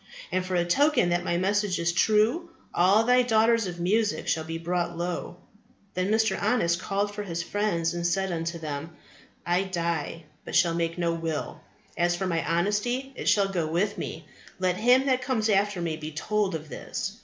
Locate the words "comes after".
15.21-15.79